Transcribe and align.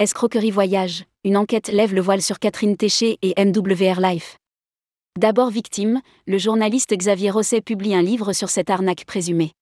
Escroquerie 0.00 0.50
Voyage, 0.50 1.04
une 1.24 1.36
enquête 1.36 1.68
lève 1.68 1.94
le 1.94 2.00
voile 2.00 2.22
sur 2.22 2.38
Catherine 2.38 2.74
Téché 2.74 3.18
et 3.20 3.34
MWR 3.36 4.00
Life. 4.00 4.38
D'abord 5.18 5.50
victime, 5.50 6.00
le 6.26 6.38
journaliste 6.38 6.96
Xavier 6.96 7.28
Rosset 7.28 7.60
publie 7.60 7.94
un 7.94 8.00
livre 8.00 8.32
sur 8.32 8.48
cette 8.48 8.70
arnaque 8.70 9.04
présumée. 9.04 9.52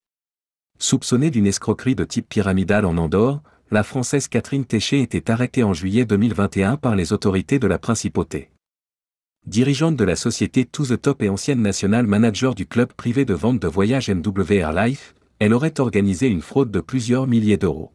Soupçonnée 0.78 1.30
d'une 1.30 1.48
escroquerie 1.48 1.96
de 1.96 2.04
type 2.04 2.28
pyramidal 2.28 2.84
en 2.84 2.98
Andorre, 2.98 3.42
la 3.72 3.82
Française 3.82 4.28
Catherine 4.28 4.64
Téché 4.64 5.02
était 5.02 5.28
arrêtée 5.28 5.64
en 5.64 5.74
juillet 5.74 6.04
2021 6.04 6.76
par 6.76 6.94
les 6.94 7.12
autorités 7.12 7.58
de 7.58 7.66
la 7.66 7.80
principauté. 7.80 8.52
Dirigeante 9.44 9.96
de 9.96 10.04
la 10.04 10.14
société 10.14 10.64
To 10.66 10.86
The 10.86 11.02
Top 11.02 11.20
et 11.20 11.30
ancienne 11.30 11.62
nationale 11.62 12.06
manager 12.06 12.54
du 12.54 12.64
club 12.64 12.92
privé 12.92 13.24
de 13.24 13.34
vente 13.34 13.58
de 13.58 13.66
voyages 13.66 14.08
MWR 14.08 14.70
Life, 14.70 15.16
elle 15.40 15.52
aurait 15.52 15.80
organisé 15.80 16.28
une 16.28 16.42
fraude 16.42 16.70
de 16.70 16.80
plusieurs 16.80 17.26
milliers 17.26 17.56
d'euros. 17.56 17.90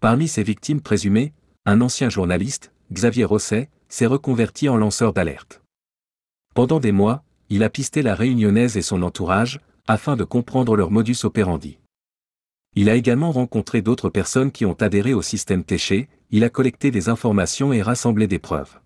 Parmi 0.00 0.28
ses 0.28 0.42
victimes 0.42 0.80
présumées, 0.80 1.32
un 1.66 1.80
ancien 1.80 2.10
journaliste, 2.10 2.72
Xavier 2.92 3.24
Rosset, 3.24 3.70
s'est 3.88 4.06
reconverti 4.06 4.68
en 4.68 4.76
lanceur 4.76 5.12
d'alerte. 5.12 5.62
Pendant 6.54 6.80
des 6.80 6.92
mois, 6.92 7.24
il 7.48 7.62
a 7.62 7.70
pisté 7.70 8.02
la 8.02 8.14
réunionnaise 8.14 8.76
et 8.76 8.82
son 8.82 9.02
entourage, 9.02 9.60
afin 9.86 10.16
de 10.16 10.24
comprendre 10.24 10.76
leur 10.76 10.90
modus 10.90 11.24
operandi. 11.24 11.78
Il 12.76 12.88
a 12.88 12.96
également 12.96 13.32
rencontré 13.32 13.82
d'autres 13.82 14.10
personnes 14.10 14.50
qui 14.50 14.64
ont 14.64 14.74
adhéré 14.74 15.14
au 15.14 15.22
système 15.22 15.64
Téché, 15.64 16.08
il 16.30 16.42
a 16.44 16.50
collecté 16.50 16.90
des 16.90 17.08
informations 17.08 17.72
et 17.72 17.82
rassemblé 17.82 18.26
des 18.26 18.38
preuves. 18.38 18.80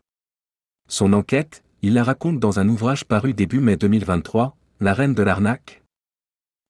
Son 0.89 1.13
enquête, 1.13 1.63
il 1.83 1.95
la 1.95 2.05
raconte 2.05 2.39
dans 2.39 2.59
un 2.59 2.69
ouvrage 2.69 3.05
paru 3.05 3.33
début 3.33 3.61
mai 3.61 3.77
2023, 3.77 4.57
La 4.81 4.95
reine 4.95 5.15
de 5.15 5.23
l'arnaque. 5.23 5.83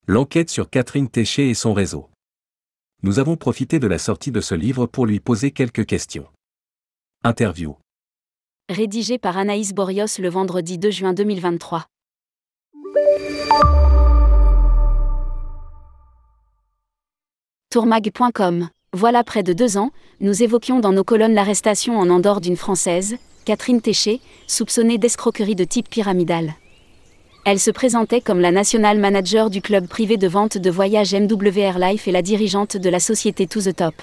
L'enquête 0.07 0.51
sur 0.51 0.71
Catherine 0.71 1.09
Téché 1.09 1.51
et 1.51 1.55
son 1.55 1.75
réseau 1.75 2.09
nous 3.05 3.21
avons 3.21 3.37
profité 3.37 3.79
de 3.79 3.87
la 3.87 3.99
sortie 3.99 4.33
de 4.33 4.41
ce 4.41 4.57
livre 4.57 4.87
pour 4.87 5.07
lui 5.07 5.21
poser 5.21 5.53
quelques 5.53 5.87
questions. 5.87 6.27
Interview. 7.23 7.77
Rédigé 8.69 9.19
par 9.19 9.39
Anaïs 9.39 9.73
Borios 9.73 10.19
le 10.19 10.29
vendredi 10.29 10.79
2 10.79 10.91
juin 10.91 11.13
2023. 11.15 11.87
Tourmag.com. 17.71 18.69
Voilà 18.93 19.23
près 19.23 19.43
de 19.43 19.53
deux 19.53 19.77
ans, 19.77 19.91
nous 20.21 20.43
évoquions 20.43 20.81
dans 20.81 20.93
nos 20.93 21.05
colonnes 21.05 21.35
l'arrestation 21.35 21.99
en 21.99 22.11
Andorre 22.11 22.41
d'une 22.41 22.57
Française, 22.57 23.17
Catherine 23.45 23.81
Téché, 23.81 24.21
soupçonnée 24.47 24.99
d'escroquerie 24.99 25.55
de 25.55 25.65
type 25.65 25.89
pyramidal. 25.89 26.55
Elle 27.51 27.59
se 27.59 27.71
présentait 27.71 28.21
comme 28.21 28.41
la 28.41 28.51
national 28.51 28.99
manager 28.99 29.49
du 29.49 29.63
club 29.63 29.89
privé 29.89 30.19
de 30.19 30.29
vente 30.29 30.59
de 30.59 30.71
voyages 30.71 31.15
MWR 31.15 31.79
Life 31.79 32.07
et 32.07 32.13
la 32.13 32.21
dirigeante 32.21 32.77
de 32.77 32.91
la 32.91 33.01
société 33.01 33.47
To 33.47 33.63
The 33.63 33.75
Top. 33.75 33.95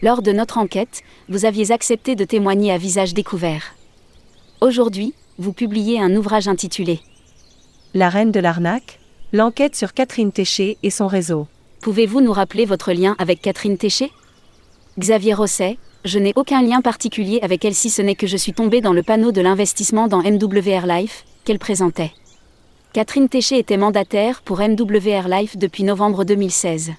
Lors 0.00 0.22
de 0.22 0.32
notre 0.32 0.56
enquête, 0.56 1.02
vous 1.28 1.44
aviez 1.44 1.72
accepté 1.72 2.16
de 2.16 2.24
témoigner 2.24 2.72
à 2.72 2.78
visage 2.78 3.12
découvert. 3.12 3.74
Aujourd'hui, 4.62 5.12
vous 5.36 5.52
publiez 5.52 6.00
un 6.00 6.16
ouvrage 6.16 6.48
intitulé 6.48 7.00
La 7.92 8.08
reine 8.08 8.32
de 8.32 8.40
l'arnaque, 8.40 8.98
l'enquête 9.34 9.76
sur 9.76 9.92
Catherine 9.92 10.32
Téché 10.32 10.78
et 10.82 10.88
son 10.88 11.06
réseau. 11.06 11.46
Pouvez-vous 11.82 12.22
nous 12.22 12.32
rappeler 12.32 12.64
votre 12.64 12.94
lien 12.94 13.14
avec 13.18 13.42
Catherine 13.42 13.76
Téché? 13.76 14.10
Xavier 14.98 15.34
Rosset, 15.34 15.76
je 16.06 16.18
n'ai 16.18 16.32
aucun 16.34 16.62
lien 16.62 16.80
particulier 16.80 17.40
avec 17.42 17.62
elle 17.66 17.74
si 17.74 17.90
ce 17.90 18.00
n'est 18.00 18.14
que 18.14 18.26
je 18.26 18.38
suis 18.38 18.54
tombé 18.54 18.80
dans 18.80 18.94
le 18.94 19.02
panneau 19.02 19.32
de 19.32 19.42
l'investissement 19.42 20.08
dans 20.08 20.22
MWR 20.22 20.86
Life, 20.86 21.26
qu'elle 21.44 21.58
présentait. 21.58 22.12
Catherine 22.94 23.28
Téché 23.28 23.58
était 23.58 23.76
mandataire 23.76 24.40
pour 24.40 24.60
MWR 24.60 25.26
Life 25.26 25.56
depuis 25.56 25.82
novembre 25.82 26.22
2016. 26.22 26.92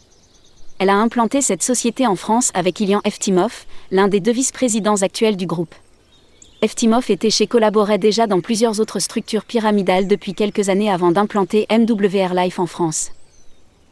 Elle 0.78 0.90
a 0.90 0.96
implanté 0.98 1.42
cette 1.42 1.64
société 1.64 2.06
en 2.06 2.18
France 2.18 2.52
avec 2.54 2.82
Ilian 2.82 3.00
Eftimov, 3.06 3.64
l'un 3.92 4.10
des 4.10 4.20
deux 4.20 4.34
vice-présidents 4.34 5.04
actuels 5.04 5.38
du 5.38 5.46
groupe. 5.46 5.74
Eftimov 6.62 7.06
et 7.08 7.16
Téché 7.16 7.48
collaboraient 7.48 7.98
déjà 7.98 8.28
dans 8.28 8.42
plusieurs 8.42 8.82
autres 8.82 9.00
structures 9.00 9.46
pyramidales 9.46 10.06
depuis 10.06 10.34
quelques 10.34 10.68
années 10.68 10.92
avant 10.92 11.12
d'implanter 11.12 11.66
MWR 11.72 12.34
Life 12.34 12.60
en 12.60 12.66
France. 12.66 13.12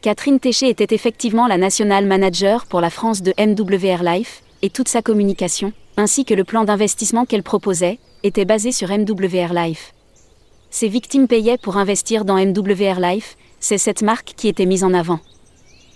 Catherine 0.02 0.40
Téché 0.40 0.68
était 0.68 0.94
effectivement 0.94 1.46
la 1.46 1.56
national 1.56 2.04
manager 2.04 2.66
pour 2.66 2.82
la 2.82 2.90
France 2.90 3.22
de 3.22 3.32
MWR 3.38 4.02
Life, 4.02 4.42
et 4.60 4.68
toute 4.68 4.88
sa 4.88 5.00
communication, 5.00 5.72
ainsi 5.96 6.26
que 6.26 6.34
le 6.34 6.44
plan 6.44 6.64
d'investissement 6.64 7.24
qu'elle 7.24 7.42
proposait, 7.42 7.98
était 8.22 8.44
basé 8.44 8.72
sur 8.72 8.90
MWR 8.90 9.54
Life. 9.54 9.93
Ses 10.74 10.88
victimes 10.88 11.28
payaient 11.28 11.56
pour 11.56 11.76
investir 11.76 12.24
dans 12.24 12.34
MWR 12.34 12.98
Life, 12.98 13.36
c'est 13.60 13.78
cette 13.78 14.02
marque 14.02 14.32
qui 14.36 14.48
était 14.48 14.66
mise 14.66 14.82
en 14.82 14.92
avant. 14.92 15.20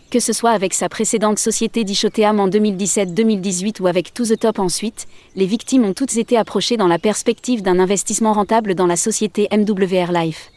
Que 0.08 0.20
ce 0.20 0.32
soit 0.32 0.52
avec 0.52 0.72
sa 0.72 0.88
précédente 0.88 1.40
société 1.40 1.82
Dichoteam 1.82 2.38
en 2.38 2.48
2017-2018 2.48 3.82
ou 3.82 3.88
avec 3.88 4.14
To 4.14 4.24
The 4.24 4.38
Top 4.38 4.60
ensuite, 4.60 5.08
les 5.34 5.46
victimes 5.46 5.84
ont 5.84 5.94
toutes 5.94 6.16
été 6.16 6.36
approchées 6.36 6.76
dans 6.76 6.86
la 6.86 7.00
perspective 7.00 7.60
d'un 7.60 7.80
investissement 7.80 8.32
rentable 8.32 8.76
dans 8.76 8.86
la 8.86 8.94
société 8.94 9.48
MWR 9.50 10.12
Life. 10.12 10.52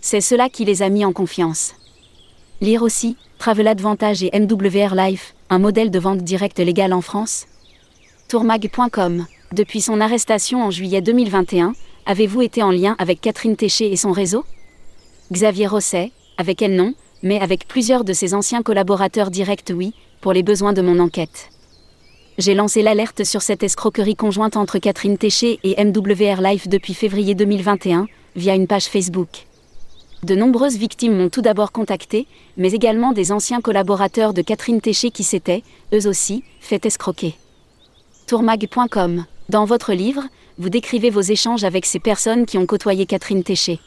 C'est 0.00 0.22
cela 0.22 0.48
qui 0.48 0.64
les 0.64 0.80
a 0.80 0.88
mis 0.88 1.04
en 1.04 1.12
confiance. 1.12 1.74
Lire 2.62 2.82
aussi, 2.82 3.18
Travel 3.36 3.68
Advantage 3.68 4.22
et 4.22 4.30
MWR 4.32 4.94
Life, 4.94 5.34
un 5.50 5.58
modèle 5.58 5.90
de 5.90 5.98
vente 5.98 6.22
directe 6.24 6.58
légal 6.58 6.94
en 6.94 7.02
France 7.02 7.44
Tourmag.com. 8.28 9.26
Depuis 9.52 9.82
son 9.82 10.00
arrestation 10.00 10.64
en 10.64 10.70
juillet 10.70 11.02
2021, 11.02 11.74
Avez-vous 12.04 12.42
été 12.42 12.64
en 12.64 12.72
lien 12.72 12.96
avec 12.98 13.20
Catherine 13.20 13.54
Téché 13.54 13.92
et 13.92 13.96
son 13.96 14.10
réseau? 14.10 14.44
Xavier 15.30 15.68
Rosset, 15.68 16.10
avec 16.36 16.60
elle 16.60 16.74
non, 16.74 16.94
mais 17.22 17.38
avec 17.38 17.68
plusieurs 17.68 18.02
de 18.02 18.12
ses 18.12 18.34
anciens 18.34 18.62
collaborateurs 18.62 19.30
directs 19.30 19.72
oui, 19.72 19.94
pour 20.20 20.32
les 20.32 20.42
besoins 20.42 20.72
de 20.72 20.82
mon 20.82 20.98
enquête. 20.98 21.50
J'ai 22.38 22.54
lancé 22.54 22.82
l'alerte 22.82 23.22
sur 23.22 23.40
cette 23.40 23.62
escroquerie 23.62 24.16
conjointe 24.16 24.56
entre 24.56 24.78
Catherine 24.78 25.16
Téché 25.16 25.60
et 25.62 25.82
MWR 25.84 26.42
Life 26.42 26.66
depuis 26.66 26.94
février 26.94 27.36
2021, 27.36 28.08
via 28.34 28.56
une 28.56 28.66
page 28.66 28.86
Facebook. 28.86 29.46
De 30.24 30.34
nombreuses 30.34 30.78
victimes 30.78 31.16
m'ont 31.16 31.28
tout 31.28 31.42
d'abord 31.42 31.70
contacté, 31.70 32.26
mais 32.56 32.72
également 32.72 33.12
des 33.12 33.30
anciens 33.30 33.60
collaborateurs 33.60 34.34
de 34.34 34.42
Catherine 34.42 34.80
Téché 34.80 35.12
qui 35.12 35.22
s'étaient, 35.22 35.62
eux 35.92 36.08
aussi, 36.08 36.42
fait 36.60 36.84
escroquer. 36.84 37.36
Tourmag.com. 38.26 39.24
Dans 39.48 39.64
votre 39.64 39.92
livre, 39.92 40.24
vous 40.58 40.68
décrivez 40.68 41.10
vos 41.10 41.20
échanges 41.20 41.64
avec 41.64 41.86
ces 41.86 41.98
personnes 41.98 42.46
qui 42.46 42.58
ont 42.58 42.66
côtoyé 42.66 43.06
Catherine 43.06 43.42
Téché. 43.42 43.80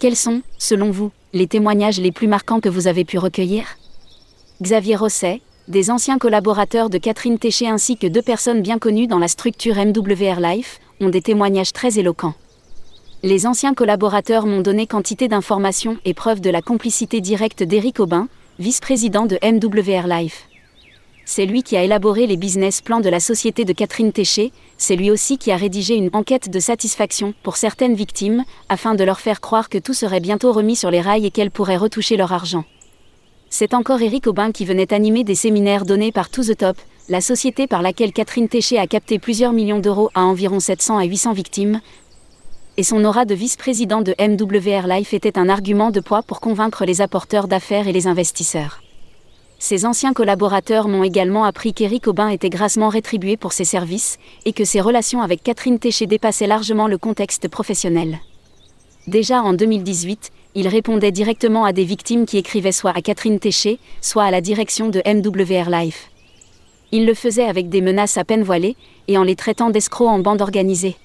Quels 0.00 0.16
sont, 0.16 0.42
selon 0.58 0.90
vous, 0.90 1.10
les 1.32 1.46
témoignages 1.46 2.00
les 2.00 2.12
plus 2.12 2.28
marquants 2.28 2.60
que 2.60 2.68
vous 2.68 2.86
avez 2.86 3.04
pu 3.04 3.18
recueillir? 3.18 3.64
Xavier 4.62 4.96
Rosset, 4.96 5.40
des 5.68 5.90
anciens 5.90 6.18
collaborateurs 6.18 6.90
de 6.90 6.98
Catherine 6.98 7.38
Téché 7.38 7.68
ainsi 7.68 7.96
que 7.96 8.06
deux 8.06 8.22
personnes 8.22 8.62
bien 8.62 8.78
connues 8.78 9.06
dans 9.06 9.18
la 9.18 9.28
structure 9.28 9.76
MWR 9.76 10.40
Life, 10.40 10.80
ont 11.00 11.10
des 11.10 11.22
témoignages 11.22 11.72
très 11.72 11.98
éloquents. 11.98 12.34
Les 13.22 13.46
anciens 13.46 13.74
collaborateurs 13.74 14.46
m'ont 14.46 14.60
donné 14.60 14.86
quantité 14.86 15.28
d'informations 15.28 15.96
et 16.04 16.14
preuves 16.14 16.40
de 16.40 16.50
la 16.50 16.62
complicité 16.62 17.20
directe 17.20 17.62
d'Éric 17.62 18.00
Aubin, 18.00 18.28
vice-président 18.58 19.26
de 19.26 19.38
MWR 19.42 20.06
Life 20.06 20.47
c'est 21.28 21.44
lui 21.44 21.62
qui 21.62 21.76
a 21.76 21.84
élaboré 21.84 22.26
les 22.26 22.38
business 22.38 22.80
plans 22.80 23.00
de 23.00 23.10
la 23.10 23.20
société 23.20 23.66
de 23.66 23.74
Catherine 23.74 24.12
Téché, 24.12 24.50
c'est 24.78 24.96
lui 24.96 25.10
aussi 25.10 25.36
qui 25.36 25.52
a 25.52 25.56
rédigé 25.56 25.94
une 25.94 26.08
enquête 26.14 26.48
de 26.48 26.58
satisfaction 26.58 27.34
pour 27.42 27.58
certaines 27.58 27.94
victimes, 27.94 28.44
afin 28.70 28.94
de 28.94 29.04
leur 29.04 29.20
faire 29.20 29.42
croire 29.42 29.68
que 29.68 29.76
tout 29.76 29.92
serait 29.92 30.20
bientôt 30.20 30.52
remis 30.52 30.74
sur 30.74 30.90
les 30.90 31.02
rails 31.02 31.26
et 31.26 31.30
qu'elles 31.30 31.50
pourraient 31.50 31.76
retoucher 31.76 32.16
leur 32.16 32.32
argent. 32.32 32.64
C'est 33.50 33.74
encore 33.74 34.00
Éric 34.00 34.26
Aubin 34.26 34.52
qui 34.52 34.64
venait 34.64 34.94
animer 34.94 35.22
des 35.22 35.34
séminaires 35.34 35.84
donnés 35.84 36.12
par 36.12 36.30
To 36.30 36.42
The 36.42 36.56
Top, 36.56 36.78
la 37.10 37.20
société 37.20 37.66
par 37.66 37.82
laquelle 37.82 38.14
Catherine 38.14 38.48
Téché 38.48 38.78
a 38.78 38.86
capté 38.86 39.18
plusieurs 39.18 39.52
millions 39.52 39.80
d'euros 39.80 40.08
à 40.14 40.22
environ 40.22 40.60
700 40.60 40.96
à 40.96 41.04
800 41.04 41.34
victimes. 41.34 41.82
Et 42.78 42.82
son 42.82 43.04
aura 43.04 43.26
de 43.26 43.34
vice-président 43.34 44.00
de 44.00 44.14
MWR 44.18 44.86
Life 44.88 45.12
était 45.12 45.38
un 45.38 45.50
argument 45.50 45.90
de 45.90 46.00
poids 46.00 46.22
pour 46.22 46.40
convaincre 46.40 46.86
les 46.86 47.02
apporteurs 47.02 47.48
d'affaires 47.48 47.86
et 47.86 47.92
les 47.92 48.06
investisseurs. 48.06 48.80
Ses 49.60 49.86
anciens 49.86 50.12
collaborateurs 50.12 50.86
m'ont 50.86 51.02
également 51.02 51.44
appris 51.44 51.74
qu'Éric 51.74 52.06
Aubin 52.06 52.28
était 52.28 52.48
grassement 52.48 52.88
rétribué 52.88 53.36
pour 53.36 53.52
ses 53.52 53.64
services, 53.64 54.18
et 54.44 54.52
que 54.52 54.64
ses 54.64 54.80
relations 54.80 55.20
avec 55.20 55.42
Catherine 55.42 55.80
Téché 55.80 56.06
dépassaient 56.06 56.46
largement 56.46 56.86
le 56.86 56.96
contexte 56.96 57.48
professionnel. 57.48 58.20
Déjà 59.08 59.42
en 59.42 59.54
2018, 59.54 60.30
il 60.54 60.68
répondait 60.68 61.10
directement 61.10 61.64
à 61.64 61.72
des 61.72 61.84
victimes 61.84 62.24
qui 62.24 62.38
écrivaient 62.38 62.70
soit 62.70 62.96
à 62.96 63.02
Catherine 63.02 63.40
Téché, 63.40 63.80
soit 64.00 64.24
à 64.24 64.30
la 64.30 64.40
direction 64.40 64.90
de 64.90 65.02
MWR 65.04 65.70
Life. 65.70 66.10
Il 66.92 67.04
le 67.04 67.14
faisait 67.14 67.44
avec 67.44 67.68
des 67.68 67.80
menaces 67.80 68.16
à 68.16 68.24
peine 68.24 68.44
voilées, 68.44 68.76
et 69.08 69.18
en 69.18 69.24
les 69.24 69.36
traitant 69.36 69.70
d'escrocs 69.70 70.08
en 70.08 70.20
bande 70.20 70.40
organisée. 70.40 70.96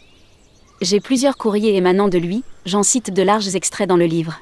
J'ai 0.81 0.99
plusieurs 0.99 1.37
courriers 1.37 1.75
émanant 1.75 2.07
de 2.07 2.19
lui, 2.19 2.43
j'en 2.67 2.83
cite 2.83 3.11
de 3.11 3.23
larges 3.23 3.55
extraits 3.55 3.89
dans 3.89 3.97
le 3.97 4.05
livre. 4.05 4.41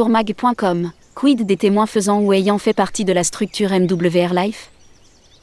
tourmag.com 0.00 0.92
Quid 1.14 1.44
des 1.44 1.58
témoins 1.58 1.84
faisant 1.84 2.20
ou 2.20 2.32
ayant 2.32 2.56
fait 2.56 2.72
partie 2.72 3.04
de 3.04 3.12
la 3.12 3.22
structure 3.22 3.68
MWR 3.68 4.32
Life? 4.32 4.70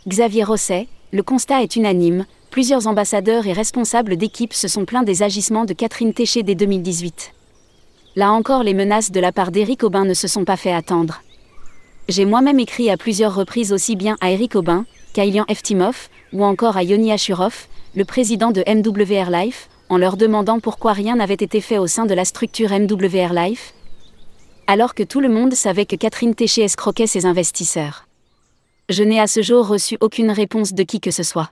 Xavier 0.08 0.44
Rosset, 0.44 0.88
le 1.14 1.22
constat 1.22 1.62
est 1.62 1.76
unanime, 1.76 2.26
plusieurs 2.50 2.88
ambassadeurs 2.88 3.46
et 3.46 3.54
responsables 3.54 4.18
d'équipe 4.18 4.54
se 4.54 4.68
sont 4.68 4.86
plaints 4.86 5.04
des 5.04 5.22
agissements 5.22 5.66
de 5.66 5.74
Catherine 5.74 6.12
Téché 6.12 6.42
dès 6.42 6.56
2018. 6.56 7.34
Là 8.16 8.32
encore, 8.32 8.64
les 8.64 8.74
menaces 8.74 9.12
de 9.12 9.20
la 9.20 9.32
part 9.32 9.52
d'Éric 9.52 9.84
Aubin 9.84 10.06
ne 10.06 10.16
se 10.16 10.28
sont 10.28 10.44
pas 10.44 10.58
fait 10.58 10.74
attendre. 10.74 11.22
J'ai 12.10 12.26
moi-même 12.26 12.60
écrit 12.60 12.90
à 12.90 12.98
plusieurs 12.98 13.36
reprises 13.36 13.72
aussi 13.72 13.96
bien 13.96 14.18
à 14.22 14.32
Éric 14.32 14.56
Aubin 14.56 14.88
jusqu'à 15.18 15.26
Ilian 15.26 15.46
Eftimov, 15.50 16.10
ou 16.32 16.44
encore 16.44 16.78
à 16.78 16.84
Yoni 16.84 17.12
Ashurov, 17.12 17.68
le 17.96 18.06
président 18.06 18.52
de 18.52 18.64
MWR 18.68 19.32
Life, 19.32 19.68
en 19.90 19.98
leur 19.98 20.16
demandant 20.16 20.60
pourquoi 20.60 20.94
rien 20.94 21.16
n'avait 21.16 21.34
été 21.34 21.60
fait 21.60 21.80
au 21.80 21.88
sein 21.88 22.06
de 22.06 22.14
la 22.14 22.24
structure 22.24 22.70
MWR 22.70 23.34
Life, 23.34 23.74
alors 24.68 24.94
que 24.94 25.04
tout 25.04 25.22
le 25.22 25.30
monde 25.30 25.54
savait 25.54 25.86
que 25.86 25.96
Catherine 25.96 26.36
Téché 26.36 26.62
escroquait 26.62 27.08
ses 27.08 27.26
investisseurs. 27.26 28.06
Je 28.90 29.04
n'ai 29.04 29.20
à 29.20 29.28
ce 29.28 29.42
jour 29.42 29.66
reçu 29.66 29.98
aucune 30.02 30.30
réponse 30.30 30.74
de 30.74 30.84
qui 30.84 31.00
que 31.00 31.12
ce 31.12 31.24
soit. 31.24 31.50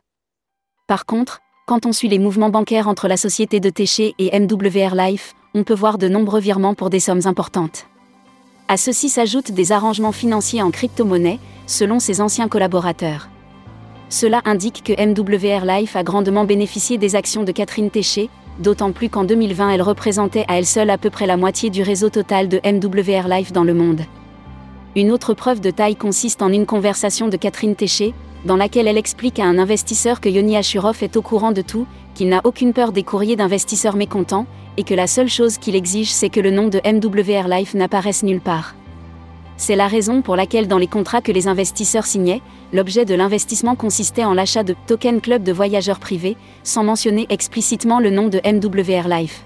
Par 0.88 1.06
contre, 1.06 1.40
quand 1.66 1.86
on 1.86 1.94
suit 1.94 2.10
les 2.10 2.20
mouvements 2.20 2.50
bancaires 2.50 2.90
entre 2.90 3.08
la 3.08 3.18
société 3.18 3.60
de 3.60 3.70
Téché 3.70 4.14
et 4.20 4.38
MWR 4.38 4.96
Life, 4.96 5.34
on 5.54 5.64
peut 5.64 5.74
voir 5.74 5.98
de 5.98 6.10
nombreux 6.10 6.42
virements 6.42 6.76
pour 6.76 6.90
des 6.90 7.00
sommes 7.00 7.26
importantes. 7.26 7.88
À 8.68 8.78
ceci 8.78 9.10
s'ajoutent 9.10 9.52
des 9.52 9.72
arrangements 9.72 10.12
financiers 10.12 10.62
en 10.62 10.70
crypto-monnaie, 10.70 11.40
selon 11.68 12.00
ses 12.00 12.20
anciens 12.20 12.50
collaborateurs. 12.50 13.30
Cela 14.10 14.42
indique 14.46 14.84
que 14.84 14.94
MWR 14.94 15.66
Life 15.66 15.96
a 15.96 16.04
grandement 16.04 16.44
bénéficié 16.44 16.98
des 16.98 17.16
actions 17.16 17.44
de 17.44 17.52
Catherine 17.52 17.90
Téché, 17.90 18.30
d'autant 18.60 18.92
plus 18.92 19.10
qu'en 19.10 19.24
2020 19.24 19.70
elle 19.70 19.82
représentait 19.82 20.46
à 20.48 20.58
elle 20.58 20.66
seule 20.66 20.90
à 20.90 20.98
peu 20.98 21.10
près 21.10 21.26
la 21.26 21.38
moitié 21.38 21.70
du 21.70 21.84
réseau 21.84 22.10
total 22.10 22.48
de 22.48 22.60
MWR 22.64 23.28
Life 23.28 23.52
dans 23.52 23.64
le 23.64 23.74
monde. 23.74 24.02
Une 24.96 25.12
autre 25.12 25.34
preuve 25.34 25.60
de 25.60 25.72
taille 25.72 25.96
consiste 25.96 26.42
en 26.42 26.52
une 26.52 26.66
conversation 26.66 27.28
de 27.28 27.38
Catherine 27.38 27.76
Téché, 27.76 28.14
dans 28.46 28.56
laquelle 28.56 28.88
elle 28.88 28.98
explique 28.98 29.40
à 29.40 29.46
un 29.46 29.58
investisseur 29.58 30.22
que 30.22 30.30
Yoni 30.30 30.56
Ashurov 30.56 31.04
est 31.04 31.18
au 31.18 31.22
courant 31.22 31.52
de 31.52 31.62
tout, 31.62 31.86
qu'il 32.14 32.30
n'a 32.30 32.42
aucune 32.46 32.74
peur 32.74 32.92
des 32.92 33.04
courriers 33.04 33.36
d'investisseurs 33.36 33.98
mécontents, 33.98 34.46
et 34.78 34.84
que 34.84 34.94
la 34.94 35.08
seule 35.08 35.30
chose 35.30 35.58
qu'il 35.58 35.76
exige 35.76 36.12
c'est 36.12 36.30
que 36.30 36.40
le 36.40 36.52
nom 36.52 36.68
de 36.68 36.80
MWR 36.86 37.48
Life 37.50 37.74
n'apparaisse 37.74 38.24
nulle 38.24 38.42
part. 38.42 38.76
C'est 39.58 39.76
la 39.76 39.88
raison 39.88 40.22
pour 40.22 40.36
laquelle 40.36 40.68
dans 40.68 40.78
les 40.78 40.88
contrats 40.88 41.22
que 41.22 41.32
les 41.32 41.48
investisseurs 41.48 42.06
signaient, 42.06 42.42
l'objet 42.74 43.06
de 43.06 43.16
l'investissement 43.16 43.76
consistait 43.76 44.26
en 44.26 44.34
l'achat 44.34 44.64
de 44.64 44.76
token 44.86 45.22
club 45.22 45.44
de 45.44 45.54
voyageurs 45.54 46.00
privés, 46.00 46.36
sans 46.64 46.84
mentionner 46.84 47.26
explicitement 47.30 48.00
le 48.00 48.10
nom 48.10 48.28
de 48.28 48.42
MWR 48.44 49.08
Life. 49.08 49.44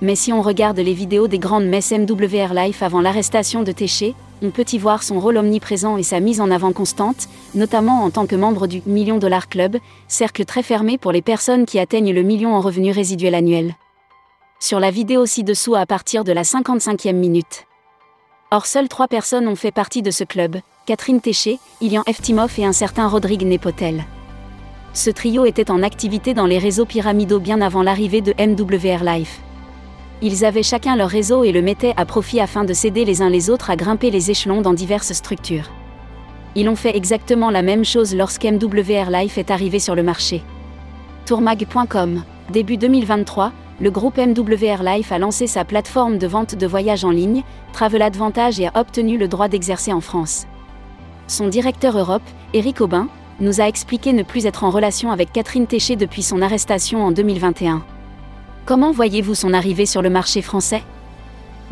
Mais 0.00 0.14
si 0.14 0.32
on 0.32 0.42
regarde 0.42 0.78
les 0.78 0.94
vidéos 0.94 1.28
des 1.28 1.38
grandes 1.38 1.66
messes 1.66 1.92
MWR 1.92 2.54
Life 2.54 2.82
avant 2.82 3.00
l'arrestation 3.00 3.62
de 3.64 3.72
Téché, 3.72 4.14
on 4.42 4.50
peut 4.50 4.64
y 4.72 4.78
voir 4.78 5.02
son 5.02 5.18
rôle 5.18 5.36
omniprésent 5.36 5.96
et 5.96 6.04
sa 6.04 6.20
mise 6.20 6.40
en 6.40 6.50
avant 6.50 6.72
constante, 6.72 7.28
notamment 7.54 8.04
en 8.04 8.10
tant 8.10 8.26
que 8.26 8.36
membre 8.36 8.68
du 8.68 8.80
Million 8.86 9.18
Dollar 9.18 9.48
Club, 9.48 9.76
cercle 10.06 10.44
très 10.44 10.62
fermé 10.62 10.96
pour 10.96 11.12
les 11.12 11.22
personnes 11.22 11.66
qui 11.66 11.78
atteignent 11.78 12.14
le 12.14 12.22
million 12.22 12.54
en 12.54 12.60
revenus 12.60 12.94
résiduels 12.94 13.34
annuels. 13.34 13.74
Sur 14.60 14.80
la 14.80 14.90
vidéo 14.90 15.26
ci-dessous 15.26 15.74
à 15.74 15.84
partir 15.84 16.24
de 16.24 16.32
la 16.32 16.42
55e 16.42 17.12
minute. 17.12 17.67
Or 18.50 18.64
seules 18.64 18.88
trois 18.88 19.08
personnes 19.08 19.46
ont 19.46 19.56
fait 19.56 19.72
partie 19.72 20.00
de 20.00 20.10
ce 20.10 20.24
club, 20.24 20.56
Catherine 20.86 21.20
Téché, 21.20 21.58
Ilian 21.82 22.02
Eftimov 22.06 22.50
et 22.56 22.64
un 22.64 22.72
certain 22.72 23.06
Rodrigue 23.06 23.42
Nepotel. 23.42 24.06
Ce 24.94 25.10
trio 25.10 25.44
était 25.44 25.70
en 25.70 25.82
activité 25.82 26.32
dans 26.32 26.46
les 26.46 26.56
réseaux 26.56 26.86
pyramidaux 26.86 27.40
bien 27.40 27.60
avant 27.60 27.82
l'arrivée 27.82 28.22
de 28.22 28.32
MWR 28.38 29.04
Life. 29.04 29.40
Ils 30.22 30.46
avaient 30.46 30.62
chacun 30.62 30.96
leur 30.96 31.10
réseau 31.10 31.44
et 31.44 31.52
le 31.52 31.60
mettaient 31.60 31.92
à 31.98 32.06
profit 32.06 32.40
afin 32.40 32.64
de 32.64 32.72
s'aider 32.72 33.04
les 33.04 33.20
uns 33.20 33.28
les 33.28 33.50
autres 33.50 33.68
à 33.68 33.76
grimper 33.76 34.10
les 34.10 34.30
échelons 34.30 34.62
dans 34.62 34.72
diverses 34.72 35.12
structures. 35.12 35.70
Ils 36.54 36.70
ont 36.70 36.74
fait 36.74 36.96
exactement 36.96 37.50
la 37.50 37.60
même 37.60 37.84
chose 37.84 38.14
lorsqu'MWR 38.14 39.10
Life 39.10 39.36
est 39.36 39.50
arrivé 39.50 39.78
sur 39.78 39.94
le 39.94 40.02
marché. 40.02 40.42
Tourmag.com, 41.26 42.24
début 42.50 42.78
2023, 42.78 43.52
le 43.80 43.90
groupe 43.90 44.18
MWR 44.18 44.82
Life 44.82 45.12
a 45.12 45.18
lancé 45.18 45.46
sa 45.46 45.64
plateforme 45.64 46.18
de 46.18 46.26
vente 46.26 46.56
de 46.56 46.66
voyages 46.66 47.04
en 47.04 47.10
ligne, 47.10 47.44
Travel 47.72 48.02
Advantage 48.02 48.58
et 48.58 48.66
a 48.66 48.72
obtenu 48.74 49.18
le 49.18 49.28
droit 49.28 49.48
d'exercer 49.48 49.92
en 49.92 50.00
France. 50.00 50.46
Son 51.28 51.46
directeur 51.46 51.96
Europe, 51.96 52.22
Eric 52.54 52.80
Aubin, 52.80 53.08
nous 53.40 53.60
a 53.60 53.68
expliqué 53.68 54.12
ne 54.12 54.24
plus 54.24 54.46
être 54.46 54.64
en 54.64 54.70
relation 54.70 55.12
avec 55.12 55.32
Catherine 55.32 55.66
Téché 55.66 55.94
depuis 55.94 56.22
son 56.22 56.42
arrestation 56.42 57.04
en 57.04 57.12
2021. 57.12 57.84
Comment 58.66 58.90
voyez-vous 58.90 59.36
son 59.36 59.54
arrivée 59.54 59.86
sur 59.86 60.02
le 60.02 60.10
marché 60.10 60.42
français? 60.42 60.82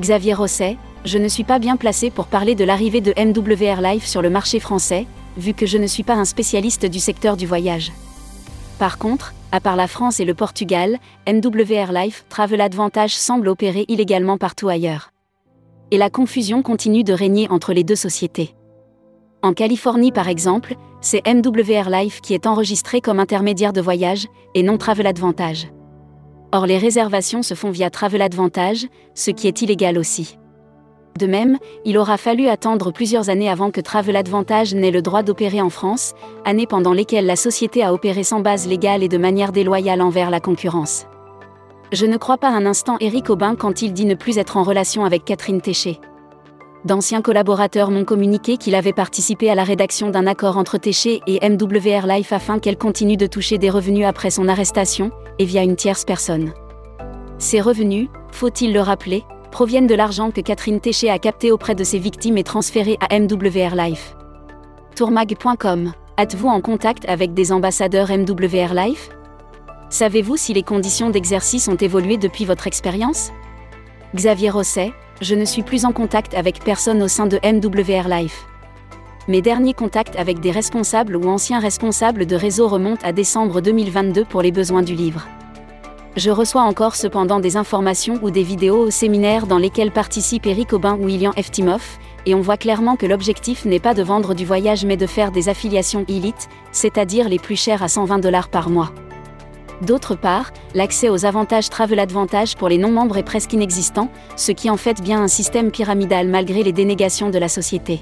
Xavier 0.00 0.34
Rosset, 0.34 0.76
je 1.04 1.18
ne 1.18 1.28
suis 1.28 1.44
pas 1.44 1.58
bien 1.58 1.76
placé 1.76 2.10
pour 2.10 2.26
parler 2.26 2.54
de 2.54 2.64
l'arrivée 2.64 3.00
de 3.00 3.14
MWR 3.18 3.80
Life 3.80 4.06
sur 4.06 4.22
le 4.22 4.30
marché 4.30 4.60
français, 4.60 5.06
vu 5.36 5.54
que 5.54 5.66
je 5.66 5.78
ne 5.78 5.86
suis 5.86 6.04
pas 6.04 6.14
un 6.14 6.24
spécialiste 6.24 6.86
du 6.86 7.00
secteur 7.00 7.36
du 7.36 7.46
voyage. 7.46 7.92
Par 8.78 8.98
contre, 8.98 9.34
à 9.52 9.60
part 9.60 9.76
la 9.76 9.86
France 9.86 10.20
et 10.20 10.24
le 10.24 10.34
Portugal, 10.34 10.98
MWR 11.28 11.92
Life 11.92 12.24
Travel 12.28 12.60
Advantage 12.60 13.16
semble 13.16 13.48
opérer 13.48 13.84
illégalement 13.88 14.38
partout 14.38 14.68
ailleurs. 14.68 15.12
Et 15.90 15.98
la 15.98 16.10
confusion 16.10 16.62
continue 16.62 17.04
de 17.04 17.12
régner 17.12 17.48
entre 17.48 17.72
les 17.72 17.84
deux 17.84 17.96
sociétés. 17.96 18.54
En 19.42 19.52
Californie 19.52 20.12
par 20.12 20.28
exemple, 20.28 20.74
c'est 21.00 21.22
MWR 21.26 21.88
Life 21.88 22.20
qui 22.20 22.34
est 22.34 22.46
enregistré 22.46 23.00
comme 23.00 23.20
intermédiaire 23.20 23.72
de 23.72 23.80
voyage, 23.80 24.26
et 24.54 24.62
non 24.62 24.78
Travel 24.78 25.06
Advantage. 25.06 25.68
Or 26.52 26.66
les 26.66 26.78
réservations 26.78 27.42
se 27.42 27.54
font 27.54 27.70
via 27.70 27.90
Travel 27.90 28.22
Advantage, 28.22 28.86
ce 29.14 29.30
qui 29.30 29.46
est 29.46 29.62
illégal 29.62 29.98
aussi. 29.98 30.38
De 31.16 31.26
même, 31.26 31.56
il 31.86 31.96
aura 31.96 32.18
fallu 32.18 32.46
attendre 32.48 32.92
plusieurs 32.92 33.30
années 33.30 33.48
avant 33.48 33.70
que 33.70 33.80
Travel 33.80 34.16
Advantage 34.16 34.74
n'ait 34.74 34.90
le 34.90 35.00
droit 35.00 35.22
d'opérer 35.22 35.62
en 35.62 35.70
France, 35.70 36.12
années 36.44 36.66
pendant 36.66 36.92
lesquelles 36.92 37.24
la 37.24 37.36
société 37.36 37.82
a 37.82 37.94
opéré 37.94 38.22
sans 38.22 38.40
base 38.40 38.68
légale 38.68 39.02
et 39.02 39.08
de 39.08 39.16
manière 39.16 39.52
déloyale 39.52 40.02
envers 40.02 40.30
la 40.30 40.40
concurrence. 40.40 41.06
Je 41.92 42.04
ne 42.04 42.18
crois 42.18 42.36
pas 42.36 42.50
un 42.50 42.66
instant 42.66 42.96
Eric 43.00 43.30
Aubin 43.30 43.54
quand 43.54 43.80
il 43.80 43.94
dit 43.94 44.04
ne 44.04 44.14
plus 44.14 44.36
être 44.36 44.58
en 44.58 44.62
relation 44.62 45.04
avec 45.04 45.24
Catherine 45.24 45.62
Téché. 45.62 46.00
D'anciens 46.84 47.22
collaborateurs 47.22 47.90
m'ont 47.90 48.04
communiqué 48.04 48.58
qu'il 48.58 48.74
avait 48.74 48.92
participé 48.92 49.48
à 49.48 49.54
la 49.54 49.64
rédaction 49.64 50.10
d'un 50.10 50.26
accord 50.26 50.58
entre 50.58 50.76
Téché 50.76 51.20
et 51.26 51.40
MWR 51.48 52.06
Life 52.06 52.32
afin 52.32 52.58
qu'elle 52.58 52.76
continue 52.76 53.16
de 53.16 53.26
toucher 53.26 53.56
des 53.56 53.70
revenus 53.70 54.06
après 54.06 54.30
son 54.30 54.48
arrestation, 54.48 55.10
et 55.38 55.44
via 55.46 55.62
une 55.62 55.76
tierce 55.76 56.04
personne. 56.04 56.52
Ces 57.38 57.60
revenus, 57.60 58.08
faut-il 58.32 58.72
le 58.72 58.80
rappeler, 58.80 59.24
proviennent 59.56 59.86
de 59.86 59.94
l'argent 59.94 60.30
que 60.30 60.42
Catherine 60.42 60.80
Téché 60.80 61.08
a 61.08 61.18
capté 61.18 61.50
auprès 61.50 61.74
de 61.74 61.82
ses 61.82 61.98
victimes 61.98 62.36
et 62.36 62.44
transféré 62.44 62.98
à 63.00 63.18
MWR 63.18 63.74
Life. 63.74 64.14
Tourmag.com 64.96 65.94
Êtes-vous 66.18 66.48
en 66.48 66.60
contact 66.60 67.08
avec 67.08 67.32
des 67.32 67.52
ambassadeurs 67.52 68.10
MWR 68.10 68.74
Life? 68.74 69.08
Savez-vous 69.88 70.36
si 70.36 70.52
les 70.52 70.62
conditions 70.62 71.08
d'exercice 71.08 71.68
ont 71.68 71.76
évolué 71.76 72.18
depuis 72.18 72.44
votre 72.44 72.66
expérience? 72.66 73.32
Xavier 74.14 74.50
Rosset, 74.50 74.92
je 75.22 75.34
ne 75.34 75.46
suis 75.46 75.62
plus 75.62 75.86
en 75.86 75.92
contact 75.92 76.34
avec 76.34 76.62
personne 76.62 77.02
au 77.02 77.08
sein 77.08 77.26
de 77.26 77.40
MWR 77.42 78.10
Life. 78.10 78.44
Mes 79.26 79.40
derniers 79.40 79.72
contacts 79.72 80.16
avec 80.16 80.40
des 80.40 80.50
responsables 80.50 81.16
ou 81.16 81.30
anciens 81.30 81.60
responsables 81.60 82.26
de 82.26 82.36
réseau 82.36 82.68
remontent 82.68 83.06
à 83.08 83.12
décembre 83.12 83.62
2022 83.62 84.26
pour 84.26 84.42
les 84.42 84.52
besoins 84.52 84.82
du 84.82 84.94
livre. 84.94 85.26
Je 86.16 86.30
reçois 86.30 86.62
encore 86.62 86.96
cependant 86.96 87.40
des 87.40 87.58
informations 87.58 88.18
ou 88.22 88.30
des 88.30 88.42
vidéos 88.42 88.86
au 88.86 88.90
séminaire 88.90 89.46
dans 89.46 89.58
lesquels 89.58 89.90
participent 89.90 90.46
Eric 90.46 90.72
Aubin 90.72 90.96
ou 90.98 91.10
Ilian 91.10 91.32
Eftimov, 91.36 91.82
et 92.24 92.34
on 92.34 92.40
voit 92.40 92.56
clairement 92.56 92.96
que 92.96 93.04
l'objectif 93.04 93.66
n'est 93.66 93.80
pas 93.80 93.92
de 93.92 94.02
vendre 94.02 94.32
du 94.32 94.46
voyage 94.46 94.86
mais 94.86 94.96
de 94.96 95.06
faire 95.06 95.30
des 95.30 95.50
affiliations 95.50 96.06
élites, 96.08 96.48
c'est-à-dire 96.72 97.28
les 97.28 97.38
plus 97.38 97.56
chères 97.56 97.82
à 97.82 97.88
120 97.88 98.18
dollars 98.20 98.48
par 98.48 98.70
mois. 98.70 98.92
D'autre 99.82 100.14
part, 100.14 100.52
l'accès 100.74 101.10
aux 101.10 101.26
avantages 101.26 101.68
Travel 101.68 101.98
Advantage 101.98 102.56
pour 102.56 102.70
les 102.70 102.78
non-membres 102.78 103.18
est 103.18 103.22
presque 103.22 103.52
inexistant, 103.52 104.08
ce 104.36 104.52
qui 104.52 104.70
en 104.70 104.78
fait 104.78 105.02
bien 105.02 105.22
un 105.22 105.28
système 105.28 105.70
pyramidal 105.70 106.28
malgré 106.28 106.62
les 106.62 106.72
dénégations 106.72 107.28
de 107.28 107.38
la 107.38 107.50
société. 107.50 108.00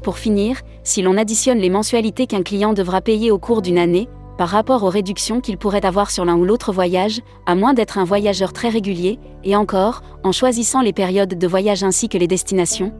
Pour 0.00 0.18
finir, 0.18 0.60
si 0.84 1.02
l'on 1.02 1.16
additionne 1.16 1.58
les 1.58 1.70
mensualités 1.70 2.28
qu'un 2.28 2.44
client 2.44 2.72
devra 2.72 3.00
payer 3.00 3.32
au 3.32 3.38
cours 3.38 3.62
d'une 3.62 3.78
année, 3.78 4.08
par 4.38 4.48
rapport 4.48 4.84
aux 4.84 4.90
réductions 4.90 5.40
qu'il 5.40 5.58
pourrait 5.58 5.86
avoir 5.86 6.10
sur 6.10 6.24
l'un 6.24 6.36
ou 6.36 6.44
l'autre 6.44 6.72
voyage, 6.72 7.20
à 7.46 7.54
moins 7.54 7.74
d'être 7.74 7.98
un 7.98 8.04
voyageur 8.04 8.52
très 8.52 8.68
régulier, 8.68 9.18
et 9.44 9.56
encore, 9.56 10.02
en 10.24 10.32
choisissant 10.32 10.82
les 10.82 10.92
périodes 10.92 11.38
de 11.38 11.46
voyage 11.46 11.84
ainsi 11.84 12.08
que 12.08 12.18
les 12.18 12.26
destinations. 12.26 12.92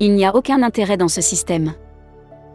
Il 0.00 0.14
n'y 0.14 0.24
a 0.24 0.34
aucun 0.34 0.62
intérêt 0.62 0.96
dans 0.96 1.08
ce 1.08 1.20
système. 1.20 1.74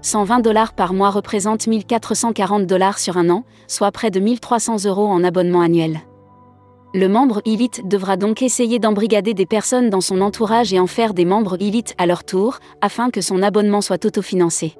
120 0.01 0.39
dollars 0.39 0.73
par 0.73 0.93
mois 0.93 1.09
représentent 1.09 1.67
1440 1.67 2.67
dollars 2.67 2.99
sur 2.99 3.17
un 3.17 3.29
an, 3.29 3.43
soit 3.67 3.91
près 3.91 4.11
de 4.11 4.19
1300 4.19 4.85
euros 4.85 5.07
en 5.07 5.23
abonnement 5.23 5.61
annuel. 5.61 6.01
Le 6.93 7.07
membre 7.09 7.41
élite 7.45 7.87
devra 7.87 8.15
donc 8.15 8.41
essayer 8.41 8.79
d'embrigader 8.79 9.33
des 9.33 9.45
personnes 9.45 9.89
dans 9.89 10.01
son 10.01 10.21
entourage 10.21 10.73
et 10.73 10.79
en 10.79 10.87
faire 10.87 11.13
des 11.13 11.25
membres 11.25 11.57
élites 11.61 11.93
à 11.97 12.05
leur 12.05 12.23
tour, 12.23 12.59
afin 12.81 13.09
que 13.09 13.19
son 13.19 13.41
abonnement 13.41 13.81
soit 13.81 14.05
autofinancé. 14.05 14.75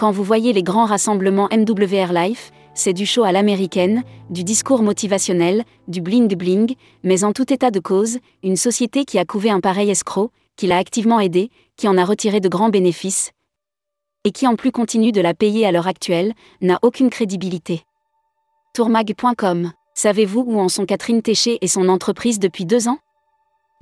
Quand 0.00 0.12
vous 0.12 0.24
voyez 0.24 0.54
les 0.54 0.62
grands 0.62 0.86
rassemblements 0.86 1.50
MWR 1.52 2.14
Life, 2.14 2.52
c'est 2.72 2.94
du 2.94 3.04
show 3.04 3.22
à 3.22 3.32
l'américaine, 3.32 4.02
du 4.30 4.44
discours 4.44 4.82
motivationnel, 4.82 5.62
du 5.88 6.00
bling 6.00 6.34
bling, 6.34 6.74
mais 7.04 7.22
en 7.22 7.34
tout 7.34 7.52
état 7.52 7.70
de 7.70 7.80
cause, 7.80 8.16
une 8.42 8.56
société 8.56 9.04
qui 9.04 9.18
a 9.18 9.26
couvé 9.26 9.50
un 9.50 9.60
pareil 9.60 9.90
escroc, 9.90 10.30
qui 10.56 10.66
l'a 10.66 10.78
activement 10.78 11.20
aidé, 11.20 11.50
qui 11.76 11.86
en 11.86 11.98
a 11.98 12.04
retiré 12.06 12.40
de 12.40 12.48
grands 12.48 12.70
bénéfices, 12.70 13.32
et 14.24 14.30
qui 14.30 14.46
en 14.46 14.56
plus 14.56 14.72
continue 14.72 15.12
de 15.12 15.20
la 15.20 15.34
payer 15.34 15.66
à 15.66 15.70
l'heure 15.70 15.86
actuelle, 15.86 16.32
n'a 16.62 16.78
aucune 16.80 17.10
crédibilité. 17.10 17.82
Tourmag.com 18.72 19.70
Savez-vous 19.92 20.44
où 20.46 20.60
en 20.60 20.70
sont 20.70 20.86
Catherine 20.86 21.20
Téché 21.20 21.58
et 21.60 21.68
son 21.68 21.90
entreprise 21.90 22.38
depuis 22.38 22.64
deux 22.64 22.88
ans? 22.88 23.00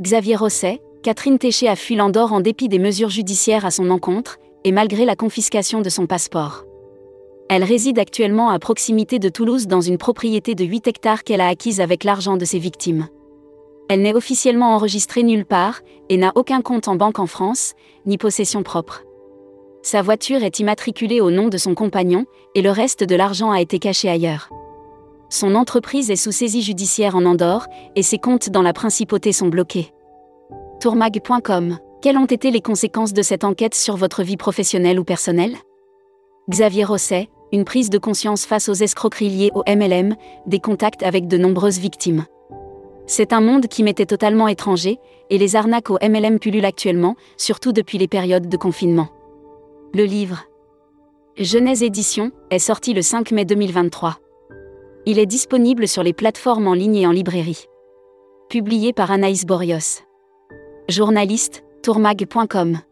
Xavier 0.01 0.35
Rosset, 0.35 0.83
Catherine 1.05 1.39
Téché 1.39 1.69
a 1.69 1.77
fui 1.77 1.95
l'Andorre 1.95 2.33
en 2.33 2.41
dépit 2.41 2.69
des 2.69 2.81
mesures 2.81 3.09
judiciaires 3.09 3.65
à 3.65 3.71
son 3.71 3.89
encontre, 3.89 4.41
et 4.69 4.73
malgré 4.73 5.07
la 5.07 5.17
confiscation 5.17 5.81
de 5.81 5.89
son 5.89 6.07
passeport. 6.07 6.67
Elle 7.49 7.65
réside 7.65 7.99
actuellement 7.99 8.51
à 8.51 8.59
proximité 8.59 9.19
de 9.19 9.31
Toulouse 9.31 9.67
dans 9.67 9.81
une 9.81 9.97
propriété 9.97 10.55
de 10.55 10.63
8 10.63 10.87
hectares 10.89 11.25
qu'elle 11.25 11.41
a 11.41 11.49
acquise 11.49 11.81
avec 11.81 12.05
l'argent 12.05 12.37
de 12.37 12.45
ses 12.45 12.59
victimes. 12.59 13.09
Elle 13.89 14.03
n'est 14.03 14.13
officiellement 14.13 14.75
enregistrée 14.75 15.23
nulle 15.23 15.47
part 15.47 15.81
et 16.11 16.19
n'a 16.19 16.33
aucun 16.35 16.61
compte 16.61 16.87
en 16.87 16.97
banque 16.97 17.19
en 17.19 17.27
France, 17.27 17.73
ni 18.05 18.19
possession 18.19 18.63
propre. 18.63 19.05
Sa 19.81 20.03
voiture 20.03 20.43
est 20.43 20.59
immatriculée 20.59 21.23
au 21.23 21.31
nom 21.31 21.49
de 21.49 21.57
son 21.57 21.75
compagnon 21.75 22.27
et 22.55 22.61
le 22.61 22.71
reste 22.71 23.05
de 23.05 23.17
l'argent 23.17 23.51
a 23.51 23.63
été 23.63 23.79
caché 23.79 24.11
ailleurs. 24.11 24.51
Son 25.31 25.55
entreprise 25.55 26.11
est 26.11 26.17
sous 26.17 26.33
saisie 26.33 26.61
judiciaire 26.61 27.17
en 27.17 27.25
Andorre 27.25 27.69
et 27.97 28.03
ses 28.03 28.19
comptes 28.19 28.51
dans 28.51 28.61
la 28.61 28.75
principauté 28.75 29.33
sont 29.33 29.49
bloqués. 29.49 29.95
Tourmag.com 30.83 31.79
Quelles 32.01 32.17
ont 32.17 32.27
été 32.27 32.53
les 32.53 32.61
conséquences 32.61 33.13
de 33.13 33.23
cette 33.23 33.43
enquête 33.43 33.75
sur 33.75 33.97
votre 33.97 34.23
vie 34.23 34.37
professionnelle 34.37 35.01
ou 35.01 35.05
personnelle? 35.05 35.57
Xavier 36.49 36.85
Rosset, 36.85 37.29
une 37.51 37.65
prise 37.65 37.91
de 37.91 37.99
conscience 37.99 38.47
face 38.47 38.69
aux 38.69 38.75
escroqueries 38.75 39.31
liées 39.31 39.51
au 39.53 39.65
MLM, 39.67 40.15
des 40.47 40.61
contacts 40.61 41.03
avec 41.03 41.27
de 41.27 41.37
nombreuses 41.37 41.81
victimes. 41.81 42.25
C'est 43.07 43.33
un 43.33 43.41
monde 43.41 43.67
qui 43.67 43.83
m'était 43.83 44.07
totalement 44.07 44.47
étranger, 44.47 45.01
et 45.29 45.39
les 45.39 45.57
arnaques 45.57 45.91
au 45.91 45.99
MLM 46.01 46.39
pullulent 46.39 46.67
actuellement, 46.67 47.17
surtout 47.37 47.73
depuis 47.73 47.99
les 47.99 48.07
périodes 48.07 48.49
de 48.49 48.57
confinement. 48.57 49.09
Le 49.93 50.05
livre 50.05 50.45
Genèse 51.37 51.83
Édition 51.83 52.31
est 52.51 52.61
sorti 52.61 52.95
le 52.95 53.03
5 53.03 53.33
mai 53.33 53.45
2023. 53.45 54.19
Il 55.05 55.19
est 55.19 55.27
disponible 55.27 55.89
sur 55.89 56.05
les 56.05 56.13
plateformes 56.13 56.69
en 56.69 56.75
ligne 56.75 56.97
et 56.97 57.07
en 57.09 57.13
librairie. 57.13 57.65
Publié 58.49 58.93
par 58.93 59.11
Anaïs 59.11 59.45
Borios. 59.47 60.03
Journaliste, 60.89 61.65
tourmag.com. 61.83 62.83